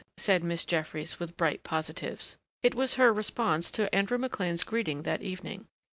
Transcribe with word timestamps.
said 0.17 0.43
Miss 0.43 0.65
Jeffries 0.65 1.19
with 1.19 1.37
bright 1.37 1.61
positives. 1.63 2.35
It 2.63 2.73
was 2.73 2.95
her 2.95 3.13
response 3.13 3.69
to 3.69 3.93
Andrew 3.93 4.17
McLean's 4.17 4.63
greeting 4.63 5.03
that 5.03 5.21
evening. 5.21 5.67